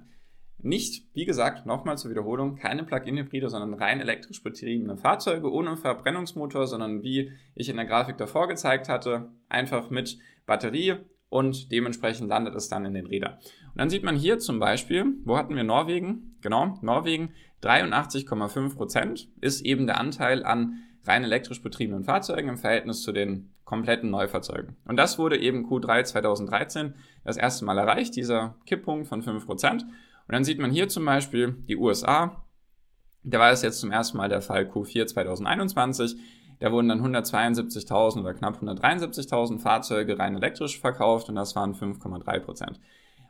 Nicht, 0.62 1.06
wie 1.14 1.24
gesagt, 1.24 1.64
nochmal 1.64 1.96
zur 1.96 2.10
Wiederholung, 2.10 2.56
keine 2.56 2.84
Plug-in-Hybride, 2.84 3.48
sondern 3.48 3.74
rein 3.74 4.00
elektrisch 4.00 4.42
betriebene 4.42 4.96
Fahrzeuge 4.96 5.50
ohne 5.50 5.76
Verbrennungsmotor, 5.76 6.66
sondern 6.66 7.02
wie 7.02 7.32
ich 7.54 7.70
in 7.70 7.76
der 7.76 7.86
Grafik 7.86 8.18
davor 8.18 8.46
gezeigt 8.46 8.88
hatte, 8.88 9.30
einfach 9.48 9.88
mit 9.88 10.18
Batterie 10.44 10.96
und 11.30 11.72
dementsprechend 11.72 12.28
landet 12.28 12.54
es 12.56 12.68
dann 12.68 12.84
in 12.84 12.92
den 12.92 13.06
Rädern. 13.06 13.38
Und 13.72 13.78
dann 13.78 13.88
sieht 13.88 14.02
man 14.02 14.16
hier 14.16 14.38
zum 14.38 14.58
Beispiel, 14.58 15.06
wo 15.24 15.38
hatten 15.38 15.56
wir 15.56 15.64
Norwegen? 15.64 16.36
Genau, 16.42 16.78
Norwegen 16.82 17.32
83,5 17.62 18.76
Prozent 18.76 19.28
ist 19.40 19.62
eben 19.62 19.86
der 19.86 19.98
Anteil 19.98 20.44
an 20.44 20.82
rein 21.04 21.24
elektrisch 21.24 21.62
betriebenen 21.62 22.04
Fahrzeugen 22.04 22.48
im 22.48 22.58
Verhältnis 22.58 23.02
zu 23.02 23.12
den 23.12 23.50
kompletten 23.64 24.10
Neufahrzeugen. 24.10 24.76
Und 24.86 24.96
das 24.96 25.18
wurde 25.18 25.38
eben 25.38 25.66
Q3 25.66 26.04
2013 26.04 26.94
das 27.24 27.36
erste 27.36 27.64
Mal 27.64 27.78
erreicht, 27.78 28.16
dieser 28.16 28.56
Kipppunkt 28.66 29.06
von 29.06 29.22
5%. 29.22 29.82
Und 29.82 29.84
dann 30.26 30.44
sieht 30.44 30.58
man 30.58 30.70
hier 30.70 30.88
zum 30.88 31.04
Beispiel 31.04 31.56
die 31.68 31.76
USA. 31.76 32.44
Da 33.22 33.38
war 33.38 33.50
es 33.50 33.62
jetzt 33.62 33.80
zum 33.80 33.92
ersten 33.92 34.16
Mal 34.16 34.28
der 34.28 34.42
Fall 34.42 34.64
Q4 34.64 35.06
2021. 35.06 36.16
Da 36.58 36.72
wurden 36.72 36.88
dann 36.88 37.00
172.000 37.00 38.20
oder 38.20 38.34
knapp 38.34 38.62
173.000 38.62 39.60
Fahrzeuge 39.60 40.18
rein 40.18 40.36
elektrisch 40.36 40.78
verkauft 40.78 41.28
und 41.28 41.34
das 41.34 41.56
waren 41.56 41.74
5,3% 41.74 42.76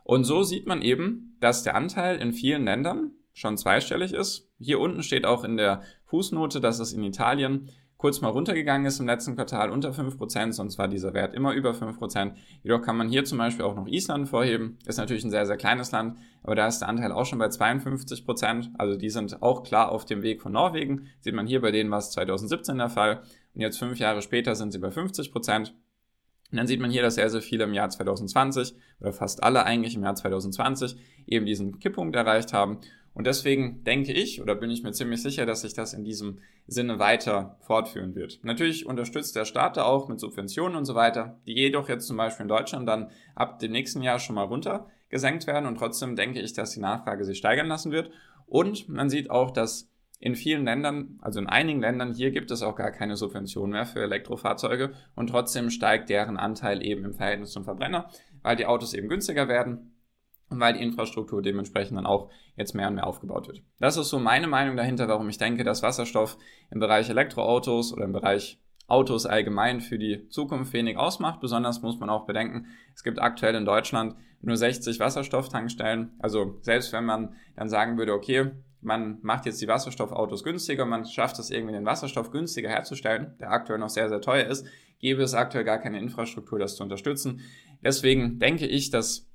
Und 0.04 0.24
so 0.24 0.42
sieht 0.42 0.66
man 0.66 0.82
eben, 0.82 1.36
dass 1.40 1.62
der 1.62 1.76
Anteil 1.76 2.16
in 2.16 2.32
vielen 2.32 2.64
Ländern 2.64 3.12
schon 3.32 3.56
zweistellig 3.56 4.12
ist. 4.12 4.48
Hier 4.58 4.80
unten 4.80 5.02
steht 5.02 5.24
auch 5.24 5.44
in 5.44 5.56
der 5.56 5.82
Fußnote, 6.04 6.60
dass 6.60 6.78
es 6.80 6.92
in 6.92 7.02
Italien 7.02 7.70
kurz 8.00 8.22
mal 8.22 8.30
runtergegangen 8.30 8.86
ist 8.86 8.98
im 8.98 9.06
letzten 9.06 9.36
Quartal 9.36 9.70
unter 9.70 9.90
5%, 9.90 10.52
sonst 10.52 10.78
war 10.78 10.88
dieser 10.88 11.12
Wert 11.12 11.34
immer 11.34 11.52
über 11.52 11.72
5%. 11.72 12.32
Jedoch 12.62 12.80
kann 12.80 12.96
man 12.96 13.10
hier 13.10 13.26
zum 13.26 13.36
Beispiel 13.36 13.66
auch 13.66 13.74
noch 13.74 13.86
Island 13.86 14.26
vorheben. 14.26 14.78
Ist 14.86 14.96
natürlich 14.96 15.22
ein 15.22 15.30
sehr, 15.30 15.44
sehr 15.44 15.58
kleines 15.58 15.92
Land, 15.92 16.16
aber 16.42 16.54
da 16.54 16.66
ist 16.66 16.78
der 16.78 16.88
Anteil 16.88 17.12
auch 17.12 17.26
schon 17.26 17.38
bei 17.38 17.48
52%. 17.48 18.70
Also 18.78 18.96
die 18.96 19.10
sind 19.10 19.42
auch 19.42 19.64
klar 19.64 19.92
auf 19.92 20.06
dem 20.06 20.22
Weg 20.22 20.40
von 20.40 20.52
Norwegen. 20.52 21.08
Sieht 21.20 21.34
man 21.34 21.46
hier 21.46 21.60
bei 21.60 21.72
denen 21.72 21.90
war 21.90 21.98
es 21.98 22.10
2017 22.12 22.78
der 22.78 22.88
Fall. 22.88 23.20
Und 23.54 23.60
jetzt 23.60 23.78
fünf 23.78 23.98
Jahre 23.98 24.22
später 24.22 24.54
sind 24.54 24.72
sie 24.72 24.78
bei 24.78 24.88
50%. 24.88 25.72
Und 26.52 26.56
dann 26.56 26.66
sieht 26.66 26.80
man 26.80 26.90
hier, 26.90 27.02
dass 27.02 27.16
sehr, 27.16 27.28
sehr 27.28 27.42
viele 27.42 27.64
im 27.64 27.74
Jahr 27.74 27.90
2020 27.90 28.74
oder 29.00 29.12
fast 29.12 29.42
alle 29.42 29.64
eigentlich 29.64 29.94
im 29.94 30.02
Jahr 30.02 30.14
2020 30.14 30.96
eben 31.26 31.44
diesen 31.44 31.78
Kipppunkt 31.78 32.16
erreicht 32.16 32.54
haben. 32.54 32.78
Und 33.12 33.26
deswegen 33.26 33.82
denke 33.84 34.12
ich 34.12 34.40
oder 34.40 34.54
bin 34.54 34.70
ich 34.70 34.82
mir 34.82 34.92
ziemlich 34.92 35.22
sicher, 35.22 35.44
dass 35.44 35.62
sich 35.62 35.74
das 35.74 35.94
in 35.94 36.04
diesem 36.04 36.38
Sinne 36.66 36.98
weiter 36.98 37.56
fortführen 37.60 38.14
wird. 38.14 38.40
Natürlich 38.44 38.86
unterstützt 38.86 39.34
der 39.34 39.44
Staat 39.44 39.76
da 39.76 39.84
auch 39.84 40.08
mit 40.08 40.20
Subventionen 40.20 40.76
und 40.76 40.84
so 40.84 40.94
weiter, 40.94 41.40
die 41.46 41.54
jedoch 41.54 41.88
jetzt 41.88 42.06
zum 42.06 42.16
Beispiel 42.16 42.44
in 42.44 42.48
Deutschland 42.48 42.88
dann 42.88 43.10
ab 43.34 43.58
dem 43.58 43.72
nächsten 43.72 44.02
Jahr 44.02 44.20
schon 44.20 44.36
mal 44.36 44.44
runtergesenkt 44.44 45.46
werden. 45.46 45.66
Und 45.66 45.76
trotzdem 45.76 46.14
denke 46.14 46.40
ich, 46.40 46.52
dass 46.52 46.70
die 46.70 46.80
Nachfrage 46.80 47.24
sich 47.24 47.38
steigern 47.38 47.66
lassen 47.66 47.90
wird. 47.90 48.10
Und 48.46 48.88
man 48.88 49.10
sieht 49.10 49.30
auch, 49.30 49.50
dass 49.50 49.90
in 50.20 50.36
vielen 50.36 50.64
Ländern, 50.64 51.18
also 51.22 51.40
in 51.40 51.48
einigen 51.48 51.80
Ländern, 51.80 52.12
hier 52.12 52.30
gibt 52.30 52.50
es 52.50 52.62
auch 52.62 52.76
gar 52.76 52.92
keine 52.92 53.16
Subvention 53.16 53.70
mehr 53.70 53.86
für 53.86 54.02
Elektrofahrzeuge 54.02 54.92
und 55.16 55.30
trotzdem 55.30 55.70
steigt 55.70 56.10
deren 56.10 56.36
Anteil 56.36 56.84
eben 56.84 57.06
im 57.06 57.14
Verhältnis 57.14 57.52
zum 57.52 57.64
Verbrenner, 57.64 58.10
weil 58.42 58.56
die 58.56 58.66
Autos 58.66 58.92
eben 58.92 59.08
günstiger 59.08 59.48
werden 59.48 59.94
weil 60.50 60.74
die 60.74 60.82
Infrastruktur 60.82 61.42
dementsprechend 61.42 61.96
dann 61.96 62.06
auch 62.06 62.30
jetzt 62.56 62.74
mehr 62.74 62.88
und 62.88 62.96
mehr 62.96 63.06
aufgebaut 63.06 63.48
wird. 63.48 63.62
Das 63.78 63.96
ist 63.96 64.10
so 64.10 64.18
meine 64.18 64.48
Meinung 64.48 64.76
dahinter, 64.76 65.08
warum 65.08 65.28
ich 65.28 65.38
denke, 65.38 65.64
dass 65.64 65.82
Wasserstoff 65.82 66.36
im 66.70 66.80
Bereich 66.80 67.08
Elektroautos 67.08 67.92
oder 67.92 68.04
im 68.04 68.12
Bereich 68.12 68.58
Autos 68.88 69.24
allgemein 69.24 69.80
für 69.80 69.98
die 69.98 70.28
Zukunft 70.28 70.72
wenig 70.72 70.96
ausmacht. 70.96 71.40
Besonders 71.40 71.80
muss 71.80 72.00
man 72.00 72.10
auch 72.10 72.26
bedenken, 72.26 72.66
es 72.94 73.04
gibt 73.04 73.20
aktuell 73.20 73.54
in 73.54 73.64
Deutschland 73.64 74.16
nur 74.42 74.56
60 74.56 74.98
Wasserstofftankstellen. 74.98 76.10
Also 76.18 76.58
selbst 76.62 76.92
wenn 76.92 77.04
man 77.04 77.36
dann 77.54 77.68
sagen 77.68 77.98
würde, 77.98 78.12
okay, 78.12 78.50
man 78.80 79.18
macht 79.22 79.46
jetzt 79.46 79.60
die 79.60 79.68
Wasserstoffautos 79.68 80.42
günstiger, 80.42 80.86
man 80.86 81.04
schafft 81.04 81.38
es 81.38 81.50
irgendwie 81.50 81.74
den 81.74 81.84
Wasserstoff 81.84 82.30
günstiger 82.30 82.70
herzustellen, 82.70 83.34
der 83.38 83.50
aktuell 83.50 83.78
noch 83.78 83.90
sehr, 83.90 84.08
sehr 84.08 84.20
teuer 84.20 84.46
ist, 84.46 84.66
gäbe 84.98 85.22
es 85.22 85.34
aktuell 85.34 85.64
gar 85.64 85.78
keine 85.78 85.98
Infrastruktur, 85.98 86.58
das 86.58 86.76
zu 86.76 86.82
unterstützen. 86.82 87.42
Deswegen 87.84 88.38
denke 88.38 88.66
ich, 88.66 88.90
dass 88.90 89.29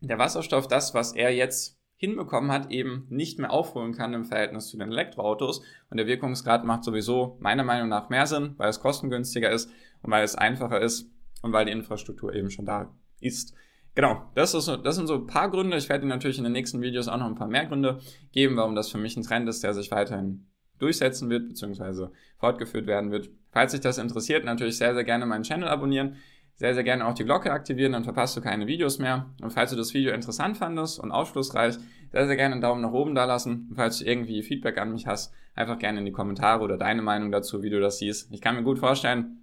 der 0.00 0.18
Wasserstoff 0.18 0.66
das, 0.66 0.94
was 0.94 1.12
er 1.12 1.34
jetzt 1.34 1.78
hinbekommen 1.96 2.50
hat, 2.50 2.70
eben 2.70 3.06
nicht 3.10 3.38
mehr 3.38 3.50
aufholen 3.50 3.92
kann 3.92 4.14
im 4.14 4.24
Verhältnis 4.24 4.68
zu 4.68 4.78
den 4.78 4.90
Elektroautos. 4.90 5.62
Und 5.90 5.98
der 5.98 6.06
Wirkungsgrad 6.06 6.64
macht 6.64 6.82
sowieso 6.82 7.36
meiner 7.40 7.62
Meinung 7.62 7.90
nach 7.90 8.08
mehr 8.08 8.26
Sinn, 8.26 8.54
weil 8.56 8.70
es 8.70 8.80
kostengünstiger 8.80 9.50
ist 9.50 9.70
und 10.02 10.10
weil 10.10 10.24
es 10.24 10.34
einfacher 10.34 10.80
ist 10.80 11.10
und 11.42 11.52
weil 11.52 11.66
die 11.66 11.72
Infrastruktur 11.72 12.34
eben 12.34 12.50
schon 12.50 12.64
da 12.64 12.90
ist. 13.20 13.54
Genau, 13.94 14.30
das, 14.34 14.54
ist, 14.54 14.66
das 14.66 14.96
sind 14.96 15.08
so 15.08 15.14
ein 15.16 15.26
paar 15.26 15.50
Gründe. 15.50 15.76
Ich 15.76 15.90
werde 15.90 16.02
Ihnen 16.02 16.10
natürlich 16.10 16.38
in 16.38 16.44
den 16.44 16.54
nächsten 16.54 16.80
Videos 16.80 17.06
auch 17.06 17.18
noch 17.18 17.26
ein 17.26 17.34
paar 17.34 17.48
mehr 17.48 17.66
Gründe 17.66 18.00
geben, 18.32 18.56
warum 18.56 18.74
das 18.74 18.90
für 18.90 18.98
mich 18.98 19.16
ein 19.16 19.22
Trend 19.22 19.46
ist, 19.48 19.62
der 19.62 19.74
sich 19.74 19.90
weiterhin 19.90 20.46
durchsetzen 20.78 21.28
wird, 21.28 21.48
beziehungsweise 21.48 22.12
fortgeführt 22.38 22.86
werden 22.86 23.10
wird. 23.10 23.28
Falls 23.52 23.72
sich 23.72 23.80
das 23.80 23.98
interessiert, 23.98 24.44
natürlich 24.44 24.78
sehr, 24.78 24.94
sehr 24.94 25.04
gerne 25.04 25.26
meinen 25.26 25.42
Channel 25.42 25.68
abonnieren 25.68 26.16
sehr, 26.60 26.74
sehr 26.74 26.84
gerne 26.84 27.06
auch 27.06 27.14
die 27.14 27.24
Glocke 27.24 27.50
aktivieren, 27.50 27.92
dann 27.92 28.04
verpasst 28.04 28.36
du 28.36 28.42
keine 28.42 28.66
Videos 28.66 28.98
mehr. 28.98 29.30
Und 29.40 29.50
falls 29.50 29.70
du 29.70 29.78
das 29.78 29.94
Video 29.94 30.12
interessant 30.12 30.58
fandest 30.58 31.00
und 31.00 31.10
aufschlussreich, 31.10 31.78
sehr, 32.12 32.26
sehr 32.26 32.36
gerne 32.36 32.52
einen 32.52 32.60
Daumen 32.60 32.82
nach 32.82 32.92
oben 32.92 33.14
da 33.14 33.24
lassen. 33.24 33.68
Und 33.70 33.76
falls 33.76 33.98
du 33.98 34.04
irgendwie 34.04 34.42
Feedback 34.42 34.76
an 34.76 34.92
mich 34.92 35.06
hast, 35.06 35.32
einfach 35.54 35.78
gerne 35.78 36.00
in 36.00 36.04
die 36.04 36.12
Kommentare 36.12 36.62
oder 36.62 36.76
deine 36.76 37.00
Meinung 37.00 37.32
dazu, 37.32 37.62
wie 37.62 37.70
du 37.70 37.80
das 37.80 37.96
siehst. 37.96 38.30
Ich 38.30 38.42
kann 38.42 38.56
mir 38.56 38.62
gut 38.62 38.78
vorstellen, 38.78 39.38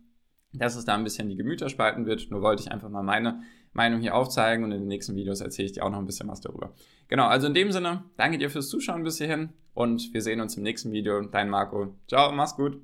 dass 0.54 0.76
es 0.76 0.86
da 0.86 0.94
ein 0.94 1.04
bisschen 1.04 1.28
die 1.28 1.36
Gemüter 1.36 1.70
spalten 1.70 2.06
wird. 2.06 2.30
Nur 2.30 2.44
wollte 2.44 2.62
ich 2.62 2.72
einfach 2.72 2.90
mal 2.90 3.02
meine 3.02 3.42
Meinung 3.74 4.00
hier 4.00 4.14
aufzeigen 4.14 4.64
und 4.64 4.72
in 4.72 4.82
den 4.82 4.88
nächsten 4.88 5.16
Videos 5.16 5.42
erzähle 5.42 5.66
ich 5.66 5.72
dir 5.72 5.86
auch 5.86 5.90
noch 5.90 5.98
ein 5.98 6.06
bisschen 6.06 6.30
was 6.30 6.42
darüber. 6.42 6.72
Genau, 7.08 7.26
also 7.26 7.48
in 7.48 7.56
dem 7.56 7.72
Sinne, 7.72 8.04
danke 8.18 8.38
dir 8.38 8.52
fürs 8.52 8.70
Zuschauen 8.70 9.04
bis 9.04 9.18
hierhin 9.18 9.50
und 9.74 10.14
wir 10.14 10.22
sehen 10.22 10.40
uns 10.40 10.56
im 10.56 10.62
nächsten 10.62 10.92
Video. 10.92 11.20
Dein 11.22 11.50
Marco. 11.50 11.96
Ciao, 12.08 12.32
mach's 12.32 12.56
gut. 12.56 12.80